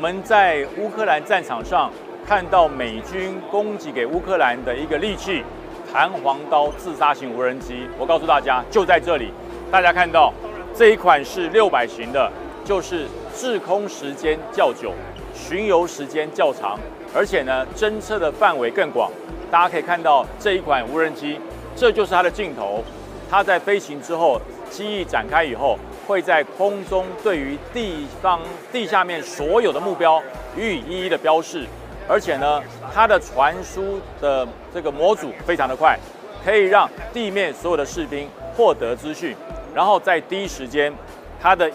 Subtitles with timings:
[0.00, 1.92] 我们在乌克兰战场上
[2.26, 5.44] 看到美军供给给乌克兰的一个利器——
[5.92, 7.86] 弹簧刀自杀型无人机。
[7.98, 9.30] 我告诉大家，就在这里，
[9.70, 10.32] 大家看到
[10.74, 12.32] 这一款是六百型的，
[12.64, 14.94] 就是滞空时间较久，
[15.34, 16.80] 巡游时间较长，
[17.14, 19.12] 而且呢，侦测的范围更广。
[19.50, 21.38] 大家可以看到这一款无人机，
[21.76, 22.82] 这就是它的镜头。
[23.28, 25.78] 它在飞行之后，机翼展开以后。
[26.10, 28.40] 会在空中对于地方
[28.72, 30.20] 地下面所有的目标
[30.56, 31.64] 予以一一的标示，
[32.08, 32.60] 而且呢，
[32.92, 35.96] 它的传输的这个模组非常的快，
[36.44, 39.36] 可以让地面所有的士兵获得资讯，
[39.72, 40.92] 然后在第一时间，
[41.40, 41.70] 它的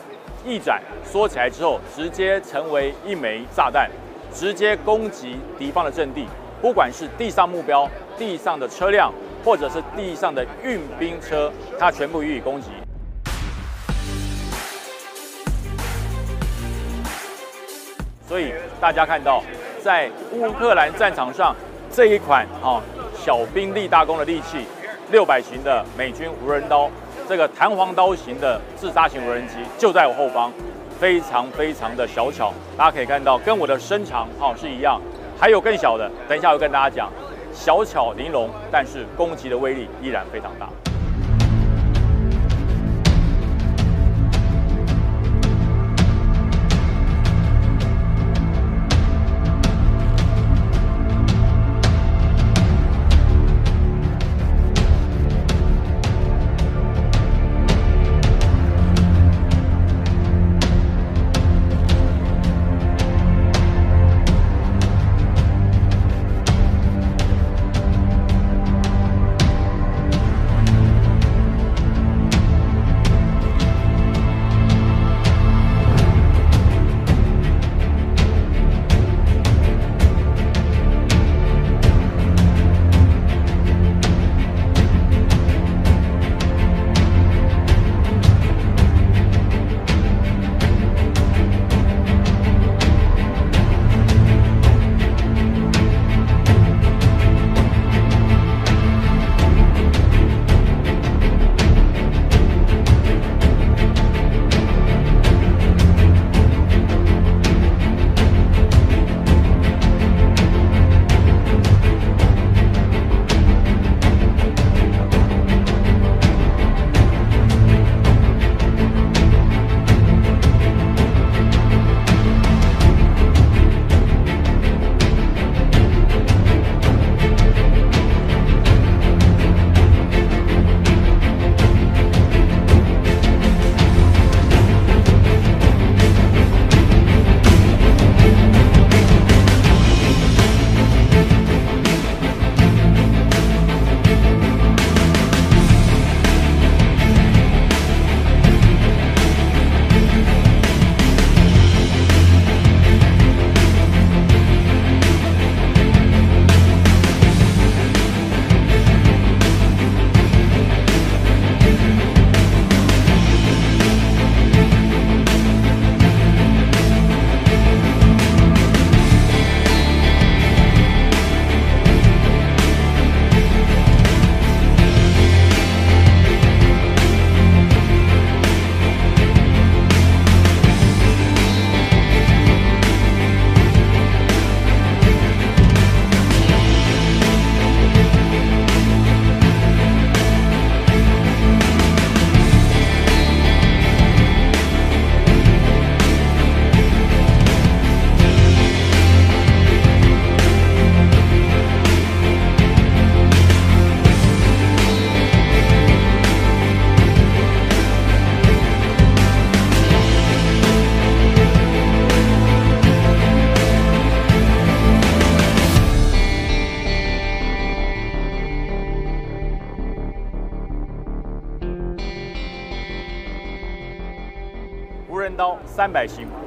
[0.45, 3.89] 翼展缩起来之后，直接成为一枚炸弹，
[4.33, 6.27] 直接攻击敌方的阵地，
[6.61, 9.13] 不管是地上目标、地上的车辆，
[9.45, 12.67] 或者是地上的运兵车，它全部予以攻击。
[18.27, 19.43] 所以大家看到，
[19.83, 21.55] 在乌克兰战场上，
[21.91, 22.81] 这一款啊
[23.15, 24.65] 小兵立大功的利器，
[25.11, 26.89] 六百型的美军无人刀，
[27.29, 30.51] 这个弹簧刀型的自杀型无人机就在我后方，
[30.99, 32.51] 非常非常的小巧。
[32.75, 34.99] 大家可以看到，跟我的身长哈是一样，
[35.39, 37.11] 还有更小的，等一下我跟大家讲，
[37.53, 40.67] 小巧玲珑，但是攻击的威力依然非常大。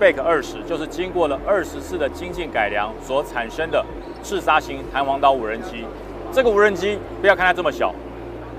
[0.00, 3.85] Bake 二十就是经过了二十次的精进改良所产生的
[4.23, 5.85] 自杀型弹簧刀无人机。
[6.33, 7.93] 这个无人机不要看它这么小，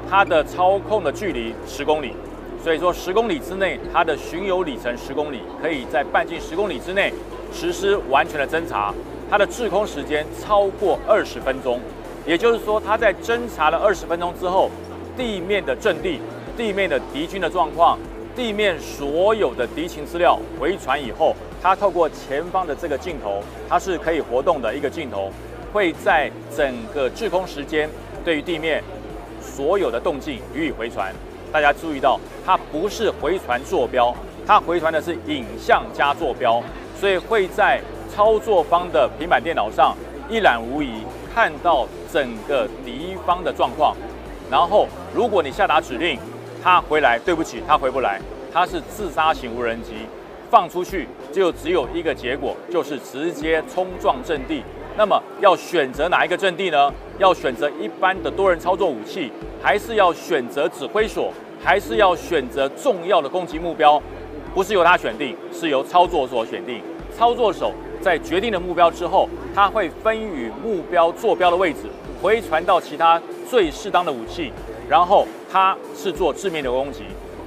[0.10, 2.14] 它的操控的距离十公里，
[2.62, 7.14] 所以说十公里之内它的巡游里程十公里，可以在半径十公里之内
[7.54, 8.94] 实施完全的侦查。
[9.30, 11.80] 它的滞空时间超过二十分钟，
[12.26, 14.70] 也就是说它在侦查了二十分钟之后，
[15.16, 16.20] 地面的阵地、
[16.58, 17.98] 地面的敌军的状况。
[18.40, 25.30] 地面所有的敌情资料回传以后，它透过前方的这个镜头，它是可以活动的一个镜头，
[25.74, 27.90] 会在整个滞空时间
[28.24, 28.82] 对于地面
[29.42, 31.14] 所有的动静予以回传。
[31.52, 34.16] 大家注意到，它不是回传坐标，
[34.48, 36.64] 它回传的是影像加坐标，
[36.98, 39.94] 所以会在操作方的平板电脑上
[40.30, 41.04] 一览无遗
[41.36, 43.98] 看到整个敌方的状况。
[44.50, 46.18] 然后，如果你下达指令，
[46.64, 48.20] 他回来，对不起，他回不来。
[48.52, 49.94] 他是自杀型无人机，
[50.50, 54.64] 放出去就只有一个结果，就是直接冲撞阵地。
[54.98, 56.92] 那么要选择哪一个阵地呢？
[57.20, 61.32] 要选择一般的多人操作武器，还是要选择指挥所，
[61.64, 64.02] 还是要选择重要的攻击目标？
[64.54, 66.82] 不是由他选定，是由操作所选定。
[67.16, 67.72] 操作手
[68.02, 71.82] 在决定了目标之后，他会分与目标坐标的位置，
[72.22, 74.52] 回传到其他最适当的武器，
[74.90, 77.04] 然后他是做致命的攻击。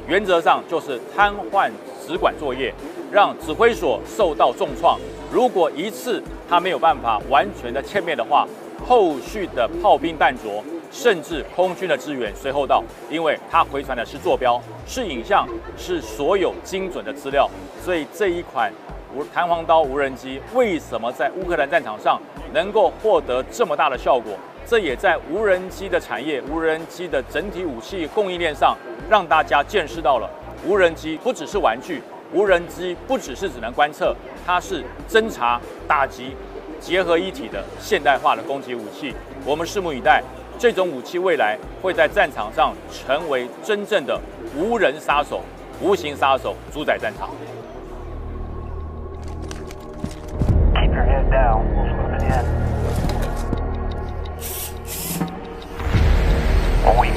[0.09, 1.71] 原则上就是瘫痪
[2.05, 2.75] 指管作业，
[3.13, 4.99] 让指挥所受到重创。
[5.33, 8.47] 如果一次他没有办法完全的歼灭的话，
[8.85, 15.47] 后续的炮兵弹着，甚至空军的支援随后到，因为它回传的是坐标、是影像、
[15.79, 17.49] 是所有精准的资料。
[17.81, 18.73] 所以这一款
[19.15, 22.21] 无弹簧刀无人机为什么在乌克兰战场上
[22.53, 24.33] 能够获得这么大的效果？
[24.73, 28.75] 这也在无人机的产业、无人机的整体武器供应链上。
[29.11, 30.31] 让大家见识到了
[30.67, 32.01] 无人机不只是玩具，
[32.33, 34.17] 无人机不只是只能观测，
[34.47, 36.35] 它是侦察、打击
[36.81, 39.15] 结合一体的现代化的攻击武器。
[39.45, 40.23] 我们拭目以待，
[40.59, 44.19] 这种武器未来会在战场上成为真正的
[44.57, 45.43] 无人杀手、
[45.83, 47.29] 无形杀手，主宰战场。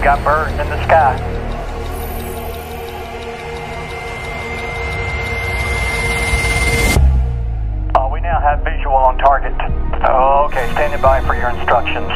[0.05, 1.17] Got birds in the sky.
[8.13, 9.53] We now have visual on target.
[9.53, 12.07] Okay, standing by for your instructions.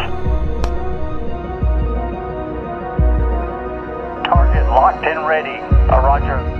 [4.24, 5.58] Target locked and ready.
[5.90, 6.59] Uh, roger.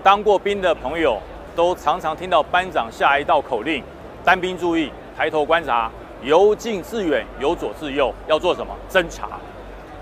[0.00, 1.20] 当过兵的朋友
[1.54, 3.84] 都常常听到班长下一道口令：
[4.24, 5.90] 单兵注意，抬头观察，
[6.22, 8.74] 由近至远，由左至右，要做什么？
[8.88, 9.28] 侦查。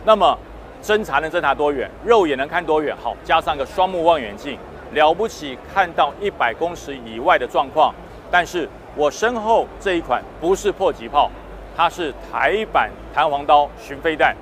[0.05, 0.39] 那么
[0.87, 1.91] 侦查能侦查多远？
[2.05, 2.97] 肉眼能看多远？
[3.03, 4.57] 好，加上个双目望远镜，
[4.93, 7.93] 了不起，看到一百公尺以外的状况。
[8.31, 11.29] 但是我身后这一款不是迫击炮，
[11.77, 14.33] 它是台版弹簧刀巡飞弹。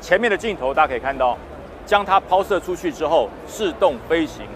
[0.00, 1.36] 前面的镜头大家可以看到，
[1.84, 4.46] 将它抛射出去之后，自动飞行。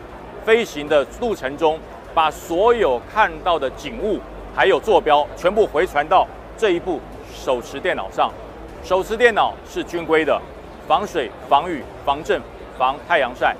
[0.44, 1.80] 飞行的路程中，
[2.14, 4.20] 把所有看到的景物
[4.54, 6.24] 还有坐标全部回传到
[6.56, 7.00] 这一部
[7.34, 8.30] 手持电脑上。
[8.84, 10.40] 手持电脑是军规的，
[10.88, 12.40] 防水、防雨、防震、
[12.78, 13.54] 防太阳晒，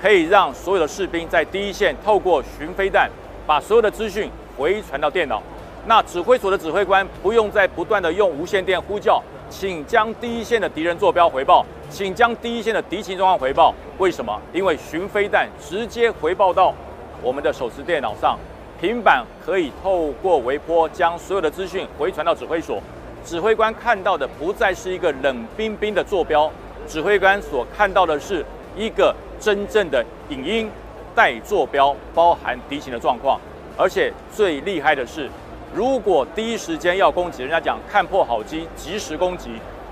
[0.00, 3.10] 可以让所有的士兵在第一线透过巡飞弹
[3.46, 5.42] 把所有的资讯回传到电脑。
[5.86, 11.64] 那指挥所的指挥官不用再不断的用无线电呼叫，请将第一线的敌人坐标回报。
[11.88, 13.72] 请将第一线的敌情状况回报。
[13.98, 14.38] 为什么？
[14.52, 16.74] 因为巡飞弹直接回报到
[17.22, 18.38] 我们的手持电脑上，
[18.80, 22.82] 平板可以透过微波将所有的资讯回传到指挥所。
[23.24, 26.50] 指挥官看到的不再是一个冷冰冰的坐标，
[26.86, 28.44] 指挥官所看到的是
[28.76, 30.70] 一个真正的影音
[31.14, 33.40] 带坐标，包含敌情的状况。
[33.76, 35.28] 而且最厉害的是，
[35.74, 39.50] 如果第一时间要攻击，人家讲看破好机，及时攻击。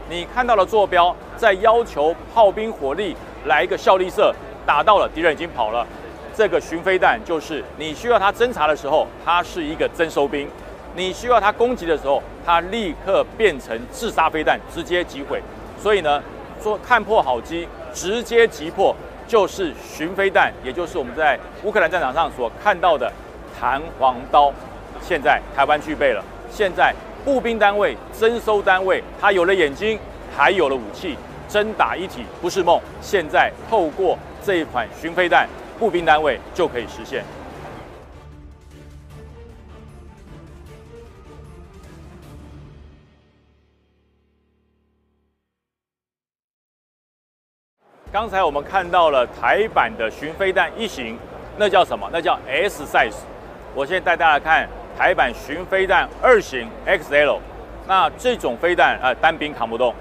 [0.09, 4.35] 你看到了坐标，在要求炮兵火力来一个效力射，
[4.67, 5.87] 打到了，敌人已经跑了。
[6.35, 10.47] 这个巡飞弹就是你需要它侦查的时候，它是一个征收兵；
[10.95, 15.43] 你需要它攻击的时候，它立刻变成自杀飞弹，直接击毁。
[15.79, 16.23] 所以呢，
[16.63, 18.95] 说看破好机，直接击破，
[19.27, 23.13] 就是巡飞弹，也就是我们在乌克兰战场上所看到的
[23.59, 24.53] 弹簧刀。
[25.01, 29.99] 现在台湾具备了，现在步兵单位、征收单位，它有了眼睛，
[30.37, 32.81] 还有了武器，真打一体不是梦。
[33.01, 35.49] 现在透过这一款巡飞弹。
[35.79, 37.25] 步兵单位就可以实现。
[48.13, 51.19] 刚才我们看到了台版的巡飞弹一型，
[51.57, 52.07] 那叫什么？
[52.13, 53.17] 那叫 S size。
[53.75, 57.39] 我现在带大家看台版巡飞弹二型 XL。
[57.89, 59.95] 那这种飞弹啊，单兵扛不动，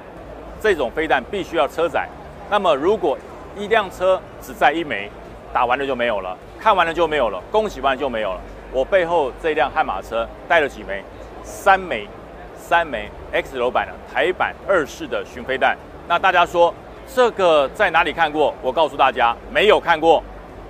[0.59, 2.05] 这种飞弹必须要车载。
[2.49, 3.17] 那么如果
[3.55, 5.09] 一辆车只载一枚。
[5.53, 8.39] 打完了就没有了，看完了就没有了，恭喜完了就没有了。
[8.71, 11.03] 我背后这辆悍马车带了几枚？
[11.43, 12.07] 三枚，
[12.55, 15.77] 三枚 X 楼版的台版二式的巡飞弹。
[16.07, 16.73] 那大家说
[17.13, 18.53] 这个在哪里看过？
[18.61, 20.23] 我告诉大家，没有看过。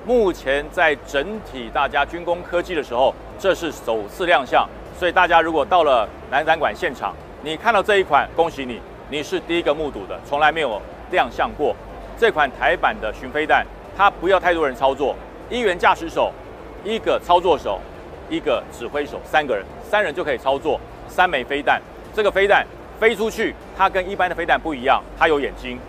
[0.03, 4.67] 目前在整体大家军工科技的时候，这是首次亮相。
[4.97, 10.81] 所以大家如果到了南展馆现场，你看到这一款，恭喜你，你是第一个目睹的，从来没有
[11.11, 11.75] 亮相过
[12.17, 13.63] 这款台版的巡飞弹。
[13.95, 15.15] 它不要太多人操作，
[15.47, 16.31] 一员驾驶手，
[16.83, 17.79] 一个操作手，
[18.31, 21.79] 一个指挥手，三个人，三人就可以操作三枚飞弹。
[22.15, 22.65] 这个飞弹
[22.99, 25.79] 飞出去，它跟一般的飞弹不一样，它有眼睛，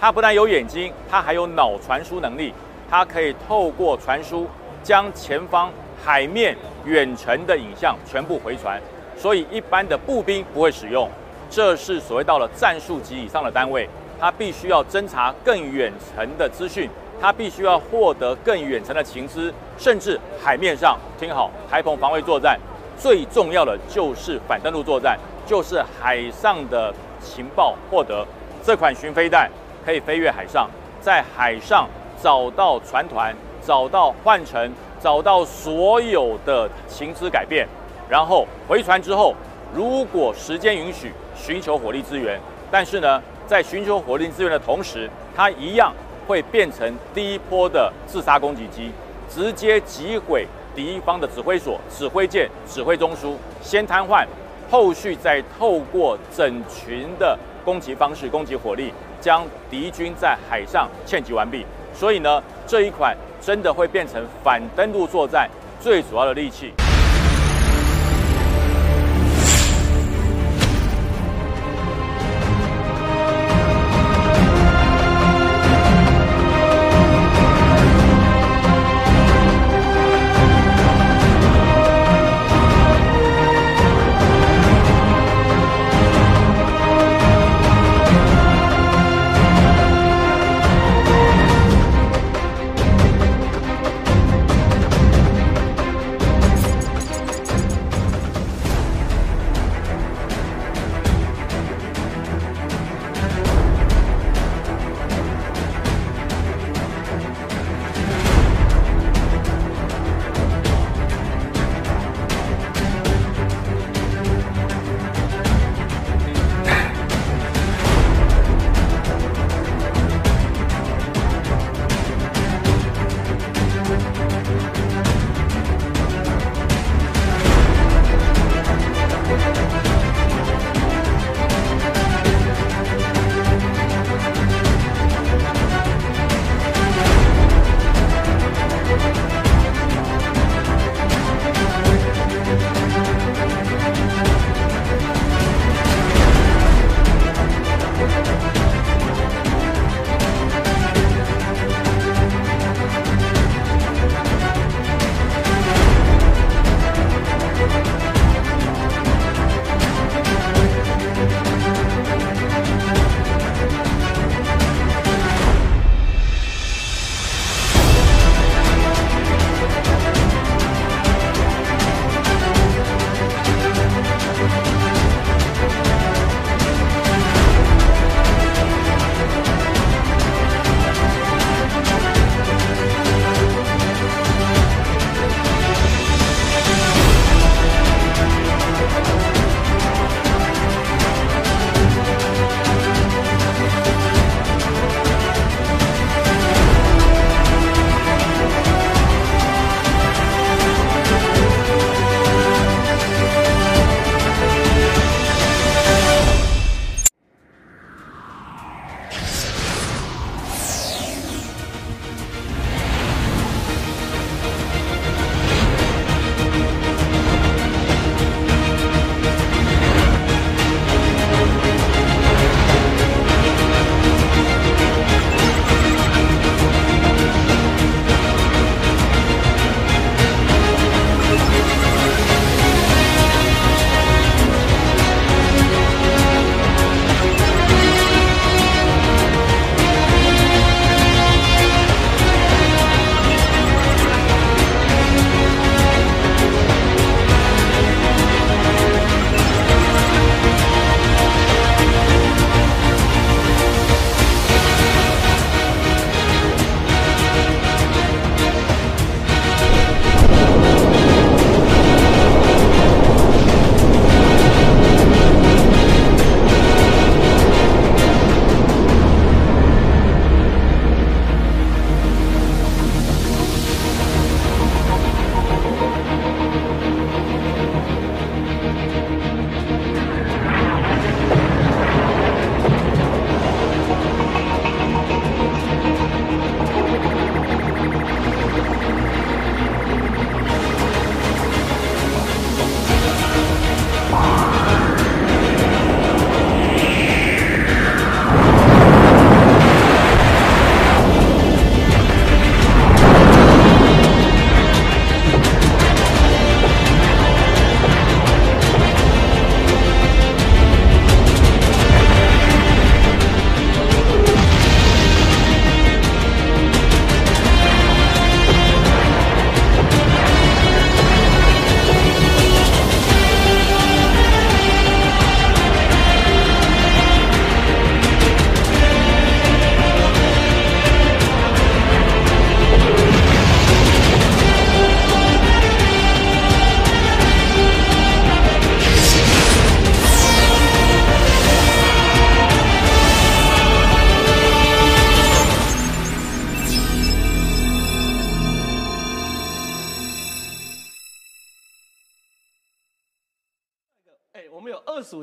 [0.00, 2.52] 它不但有眼睛，它还有脑传输能力，
[2.90, 4.46] 它可以透过传输
[4.82, 5.70] 将前方
[6.04, 8.80] 海面远程的影像全部回传，
[9.16, 11.08] 所以一般的步兵不会使用。
[11.48, 13.88] 这是所谓到了战术级以上的单位，
[14.20, 16.88] 它必须要侦查更远程的资讯。
[17.18, 22.60] 它必须要获得更远程的情资，甚至海面上听好，台澎防卫作战
[22.98, 28.22] 最重要的就是反登陆作战，就是海上的情报获得。
[28.62, 29.50] 这款巡飞弹
[29.86, 30.68] 可以飞越海上，
[31.00, 31.88] 在海上
[32.20, 33.32] 找到船团，
[33.64, 37.66] 找到换乘，找到所有的情资改变，
[38.08, 39.32] 然后回船之后，
[39.72, 42.40] 如果时间允许，寻求火力支援。
[42.70, 45.92] 但是呢，在寻求火力支援的同时，它一样。
[46.26, 48.90] 会变成第一波的自杀攻击机，
[49.30, 54.26] 直接击毁敌方的指挥所、指挥舰、指挥中枢，先瘫痪，
[54.68, 58.92] 后续再透过整群的攻击方式、攻击火力，
[59.26, 61.66] 将敌军在海上歼击完毕。
[61.92, 66.72] 所以呢，这一款真的会变成反登陆作战最主要的利器。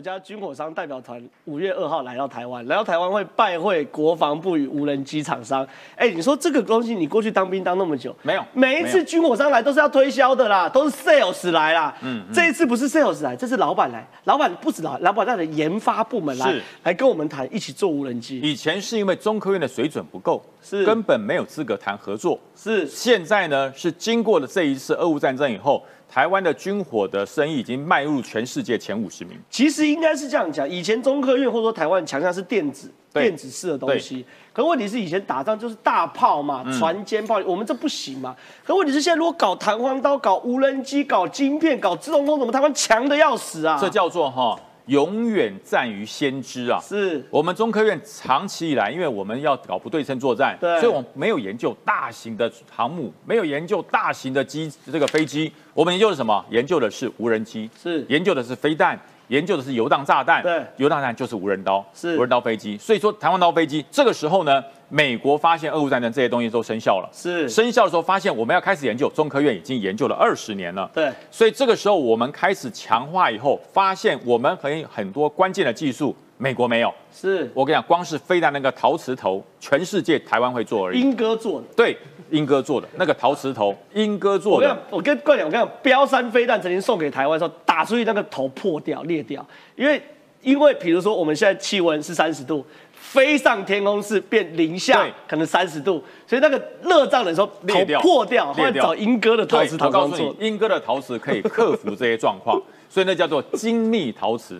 [0.04, 5.66] 家军火商代表团五月二号来到台湾，来到台湾会拜会国防部与无人机厂商。
[5.96, 11.96] 哎，你说这个东西，你过去当兵当那么久，没有每一次军火商来都是要推销的啦，都是 sales 来啦。
[12.02, 18.40] 嗯，这一次不是 sales 来，这是老板来，老板不止老，老板带的研发部门来是，来跟我们谈，一起做无人机。
[18.40, 22.40] 以前是因为中科院的水准不够，是根本没有资格谈合作。
[22.56, 29.36] 是现在呢，是经过了这一次俄乌战争以后，台湾的军火的生意已经迈入全世界前五十名。
[29.50, 34.24] 其实应该是这样讲，以前中科院或者说台湾强项是电子对电子式的东西，
[34.54, 38.36] 可问题是以前打仗就是大炮嘛，船坚炮，我们这不行嘛。
[38.64, 43.80] 可问题是现在如果搞弹簧刀、搞无人机、搞晶片、搞自动控制，我们台湾强的要死啊！
[43.82, 44.56] 这叫做哈，
[44.88, 46.80] 永远战于先知啊。
[46.80, 56.46] 是我们中科院长期以来，因为我们要搞不对称作战，对所以我们没有研究大型的航母，没有研究大型的机这个飞机，我们研究的是什么？
[56.50, 59.00] 研究的是无人机，是研究的是飞弹，
[59.34, 62.78] 研究的是游荡炸弹，对游荡炸弹就是无人刀，是无人刀飞机。
[62.78, 76.94] 所以说，台湾刀飞机这个时候呢，美国发现俄乌战争这些东西都生效了，是生效的时候发现我们要开始研究，中科院已经研究了二十年了，对所以这个时候我们开始强化以后，发现我们很很多关键的技术，美国没有。
[77.12, 81.00] 是我跟你讲，光是飞弹那个陶瓷头，全世界台湾会做而已。
[81.00, 81.68] 英哥做的。
[81.76, 81.98] 对，
[82.34, 84.68] 英哥做的那个陶瓷头，英哥做的。
[84.90, 90.02] 我跟你讲，我跟冠讲，我跟你讲，标山飞弹曾经送给台湾的时候，打出去那个头破掉、裂掉，因为
[90.42, 104.60] 因为比如说我们现在气温是三十度，飞上天空是变零下，可能三十度，所以那个热胀冷缩，头裂掉破掉，后来找英哥的陶对瓷我告诉你 英哥的陶瓷可以克服这些状况，所以那叫做精密陶瓷，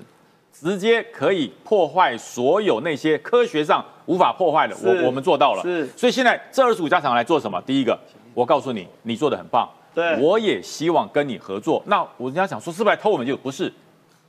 [0.54, 5.64] 直接可以破坏所有那些科学上无法破坏的，我我们做到了。
[5.64, 7.60] 是所以现在这二十五家厂来做什么？
[7.64, 8.00] 第一个，
[8.34, 11.82] 我告诉你，你做的很棒，对我也希望跟你合作。
[11.88, 13.74] 那我人家想说是不是来偷我们就不是，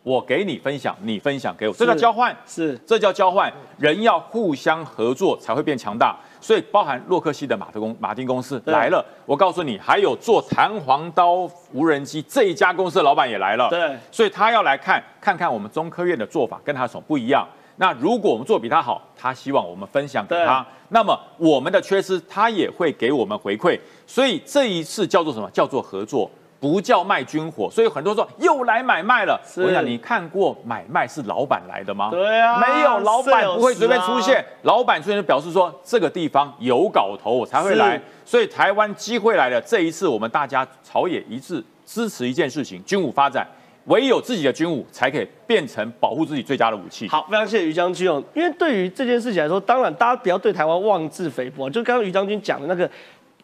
[0.03, 2.35] 我给你分享，你分享给我，这叫交换。
[2.47, 6.17] 是这叫交换，人要互相合作才会变强大。
[6.45, 13.71] 所以包含洛克希的马特公马丁公司来了，我告诉你，还有做弹簧刀无人机这一家公司的老板也来了。
[13.71, 17.49] 对所以他要来看看看我们中科院的做法跟他有什么不一样。
[17.77, 23.81] 那如果我们做比他好，他希望我们分享给他，那么我们的缺失他也会给我们回馈。
[24.07, 25.51] 所以这一次叫做什么？
[25.51, 26.31] 叫做合作。
[26.65, 29.39] 不叫卖军火，所以很多人说又来买卖了。
[29.59, 32.09] 我想你看过买卖是老板来的吗？
[32.11, 38.01] 对啊没有老板不会随便出现啊，老板出现就表示说这个地方有搞头，我才会来。
[38.25, 43.47] 所以台湾机会来了，这一次我们大家朝野一致支持一件事情，军武发展，
[43.85, 47.07] 唯有自己的军武才可以变成保护自己最佳的武器。
[47.09, 48.23] 好，非常谢谢于将军哦。
[48.33, 52.91] 因为对于这件事情来说，当然大家不要对台湾妄自菲薄，就刚刚于将军讲的那个。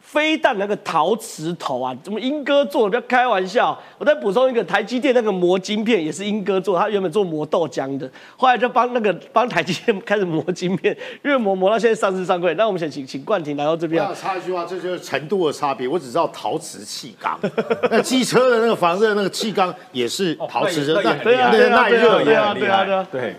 [0.00, 2.90] 飞弹那个陶瓷头啊，怎么英哥做的？
[2.90, 3.78] 不要开玩笑！
[3.98, 12.52] 我再补充一个，台积电那个磨晶片也是英哥做，他原本做磨豆浆的，后来就帮那个帮台积电开始磨晶片，越磨磨到现在上市上柜。
[12.54, 15.86] 那我们想请请冠廷来到这边我想，插一句话，这就是程度的差别。
[15.86, 17.38] 我只知道陶瓷气缸，
[17.90, 22.84] 那机车的那个防热那个气缸也是陶瓷的，哦那对啊，那对啊，耐热对啊，也很厉害。
[22.84, 23.34] 对啊，对啊。
[23.34, 23.36] 对，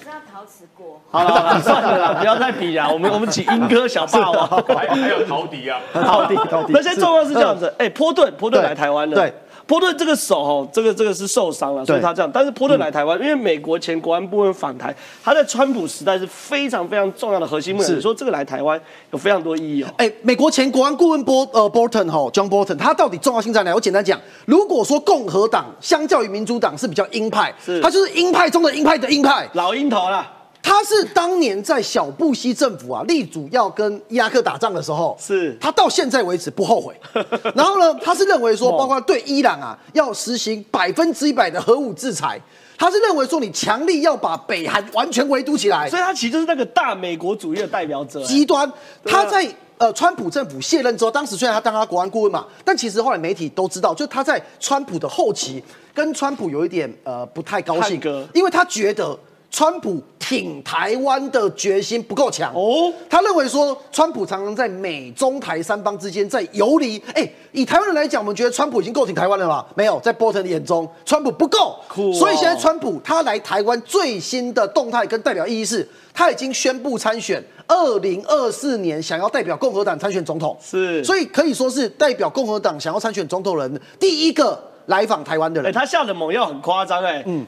[1.12, 2.92] 好了，好算了啦，不要再比了。
[2.92, 4.48] 我们我们请英哥小霸王。
[4.68, 9.34] 还还有陶笛啊，陶笛陶笛那现在状况是这样子，哎，波顿波顿来台湾了，对。
[9.72, 12.30] 波顿这个手哦，这个这个是受伤了，所以他这样。
[12.30, 17.88] 但是波顿来台湾，因为美国前国安部门访台，他在川普时代是非常非常重要的核心部门。
[17.88, 18.78] 是你说这个来台湾
[19.12, 19.88] 有非常多意义哦。
[19.96, 23.74] 哎，美国前国安顾问波呃 Bolton 哈 John Bolton，他到底重要性在哪？
[23.74, 29.50] 我简单讲，如果说共和党相较于民主党是比较鹰派，是他就是鹰派中的鹰派的鹰派。
[29.54, 30.30] 老鹰头啦，
[30.64, 36.96] 他是当年在小布希政府啊力主要跟伊拉克打仗的时候，是他到现在为止不后悔。
[37.56, 42.40] 然后呢，他是认为说，包括对伊朗啊要实行百分之一百的核武制裁，
[42.78, 48.24] 他是认为说你强力要把北韩完全围堵起来，所以他其实就是那个大美国主义的代表者。
[48.24, 48.72] 极端。
[49.04, 49.46] 他在
[49.78, 58.00] 呃川普政府卸任之后，当时虽然他当他国安顾问嘛，但其实后来媒体都知道，就他在川普的后期跟川普有一点呃不太高兴，
[58.34, 59.18] 因为他觉得。
[59.54, 66.98] 川普挺台湾的决心不够强哦哦，他认为说川普常常在美中台三方之间在游离。
[67.14, 69.68] 哎，以台湾人来讲，我们觉得川普已经够挺台湾了吧？
[69.76, 71.78] 没有，在波特的眼中，川普不够。
[71.98, 80.58] 哦所以现在川普他来台湾最新的动态跟代表意义是，他已经宣布参选二零二四年，想要代表共和党参选总统。
[80.62, 85.74] 是所以可以说是代表共和党想要参选总统人第一个来访台湾的哎，人。
[85.74, 87.22] 他下的猛药很夸张哎。
[87.26, 87.46] 嗯。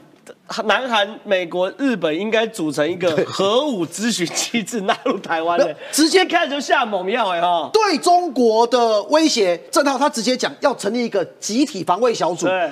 [0.64, 7.70] 南韩、美国、日本应该组成一个核武咨询机制，纳入台湾的，直接开始就下猛药哎哈。
[7.72, 12.46] 对中国的威胁，郑浩他直接讲要成立一个集体防卫小组。
[12.46, 12.70] 对，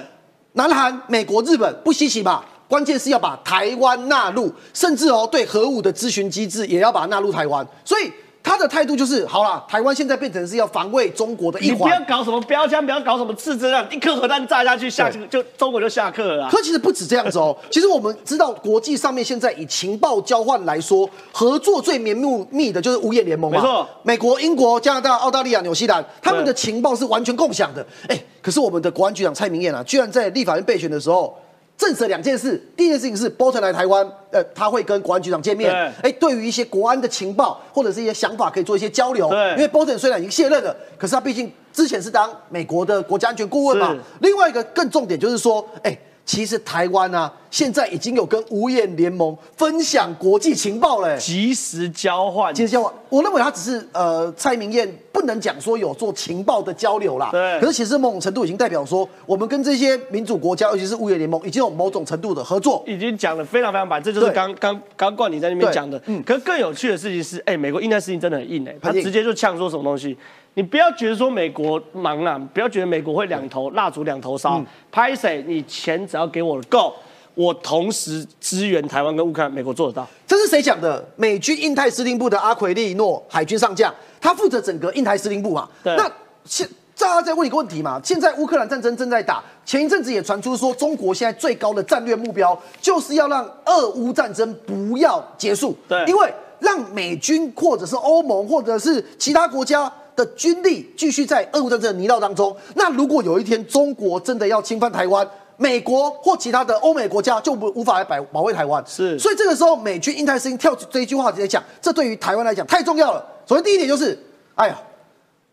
[0.52, 2.44] 南韩、美国、日本不稀奇吧？
[2.68, 7.66] 关键是要把台湾纳入，甚至哦对核武的咨询机制也要把它纳入台湾。
[7.84, 8.10] 所以
[8.42, 12.00] 他的态度就是，好了，台湾现在变成是要防卫中国的一环你不要。
[12.08, 13.86] 搞什么标枪，不要搞什么刺针啊！
[13.90, 16.50] 一颗核弹炸下去，下去就中国就下课了啊。
[16.50, 22.16] 可其实不止这样子哦， 其实我们知道国际上面现在以情报交换来说，合作最绵
[22.50, 23.58] 密的就是五眼联盟嘛。
[23.58, 27.86] 没错美国、英国、加拿大、澳大利亚、纽西兰，他们的情报是完全共享的。
[28.08, 31.34] 哎，可是我们的国安局长蔡明燕啊，居然在立法院备选的时候。
[31.76, 39.28] 证实了两件事，第一件事情是 Bolton 来台湾，呃，他会跟国安局长见面，对哎，对于一些国安的情报或者是一些想法，可以做一些交流。
[39.28, 43.96] 对因为 Bolton 虽然已经卸任了，可是他毕竟之前是当美国的国家安全顾问嘛。
[44.20, 57.28] 另外一个更重点就是说，哎，其实台湾啊，现在已经有跟五眼联盟分享国际情报了、哎及时交换，其实交换，我认为他只是呃，蔡明燕不能讲说有做情报的交流啦。
[57.32, 62.82] 对可是其实某种程度已经代表说，我们跟这些民主国家，尤其是五眼联盟，已经有某种程度的合作。
[62.86, 66.00] 已经讲的非常非常白，这就是对刚刚刚冠你在那边对讲的。
[66.06, 70.16] 嗯可是更有趣的事情是，哎、美国印太事情真的很硬哎、他直接就呛说什么东西。
[70.54, 74.64] 你不要觉得说美国忙啊，不要觉得美国会两头蜡烛两头嗯烧。
[74.90, 75.42] 拍谁？
[75.46, 76.94] 你钱只要给我够，
[77.34, 80.06] 我同时支援台湾跟乌克兰，美国做得到。
[80.26, 81.02] 这是谁讲的？
[81.16, 85.66] 美军印太司令部的阿奎利诺海军上将，他负责整个印太司令部嘛。
[85.82, 86.10] 对那
[86.44, 87.98] 现大家再问一个问题嘛？
[88.04, 95.74] 现在乌克兰战争正在打，前一阵子也传出说，中国现在最高的战略目标就是要让俄乌战争不要结束。
[95.88, 99.90] 对因为让美军或者是欧盟或者是其他国家。
[100.14, 109.18] 的军力继续在俄乌战争的泥淖当中，那如果有一天中国真的要侵犯台湾，美国或其他的欧美国家就不无法来保保卫台湾，是。
[109.18, 113.24] 所以这个时候美军印太司令跳出这一句话直接讲，这对于台湾来讲太重要了。
[113.46, 114.18] 首先第一点就是，
[114.54, 114.78] 哎呀，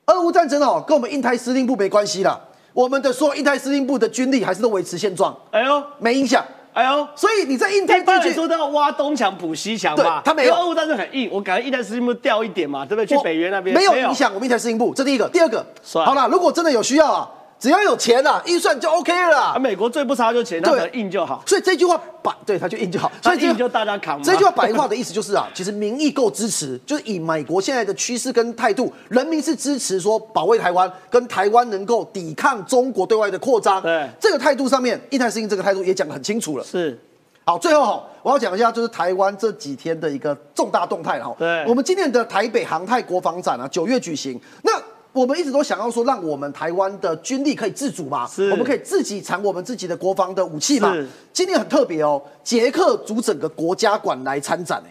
[0.08, 2.40] 俄乌战争哦，跟我们印太司令部没关系啦，
[2.74, 6.44] 我们的所有印太司令部的军力还是都维持现状，哎呦，没影响。
[6.74, 7.08] 哎呦。
[7.16, 13.06] 所以你在印太地区说都要挖东墙补西墙嘛，对他没有可俄乌战争很硬，我感觉印太司令部掉一点嘛，对不对？
[13.06, 15.28] 去北约那边没有影响我们印太司令部，这第一个。
[15.30, 17.30] 第二个，好了，如果真的有需要啊，
[17.60, 19.60] 只要有钱啊，预算就 OK 了。
[19.60, 20.62] 美国最不差就钱，
[20.94, 23.12] 硬就好，所以这句话把，对他就硬就好。
[23.22, 24.24] 所以硬就大家扛嘛。
[24.24, 33.82] 这句话白话的意思就是啊， 其实民意够支持，就是以美国现在的趋势跟态度，人民是支持说保卫台湾，跟台湾能够抵抗中国对外的扩张。
[33.82, 36.64] 对这个态度上面，印太司令这个态度也讲得很清楚了。
[36.64, 36.98] 是
[37.46, 41.36] 好，最后哈，我要讲一下就是台湾这几天的一个重大动态哈。
[41.38, 44.40] 对我们今年的台北航太国防展啊，九月举行。
[44.62, 44.72] 那
[45.12, 50.96] 我们一直都想要说，让我们台湾的军力可以自主嘛，是我们可以自己产我们自己的国防的武器嘛。
[51.34, 54.82] 今年很特别哦，捷克组整个国家馆来参展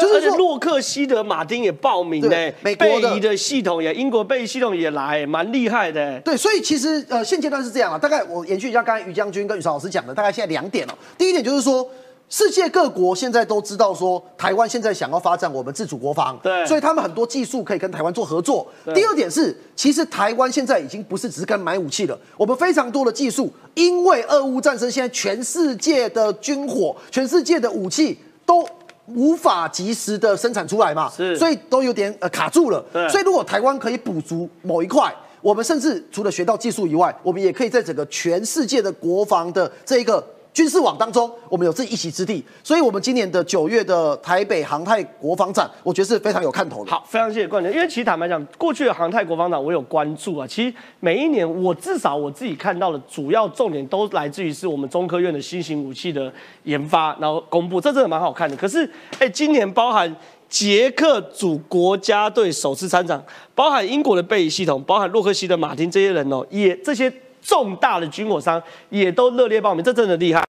[0.00, 6.18] 就是洛克希德马丁也报名呢对，美国的的系统也，英国贝系统也来，蛮厉害的。
[6.22, 7.96] 对，所以其实呃，现阶段是这样啊。
[7.96, 10.92] 大概我延续一下刚才于将军跟于超老师讲的，大概现在两点哦。
[11.16, 11.88] 第一点就是说，
[12.28, 18.66] 世界各国现在都知道说，台湾现在想要发展我们自主国防，对所以他们很多技术可以跟台湾做合作。
[18.94, 28.66] 第二点是，其实台湾现在已经不是只是跟买武器了，我们非常多的技术，因为俄乌战争，现在全世界的军火、全世界的武器都。
[29.14, 32.84] 无法及时的生产出来嘛，是所以都有点呃卡住了。
[32.92, 40.20] 对所以如果台湾可以补足某一块，我们甚至除了学到技术以外，我们也可以在整个全世界的国防的这一个
[40.56, 42.42] 军事网当中，我们有自己一席之地。
[42.64, 46.90] 所以，我们今年的九月的台北航太国防展，我觉得是非常有看头的。
[46.90, 47.70] 好，非常谢谢冠军。
[47.70, 50.46] 因为其实坦白讲，过去的航太国防展我有关注啊。
[50.46, 58.56] 其实每一年我至少我自己看到的主要重点都来自于是我们中科院的新型武器的研发，然后公布，这真的蛮好看的。
[58.56, 60.16] 可是，哎，今年包含
[60.48, 63.22] 捷克组国家队首次参展，
[63.54, 67.12] 包含英国的贝仪系统，包含洛克希德马丁这些人哦，也这些
[67.46, 70.44] 重大的军火商也都热烈报名，这真的厉害。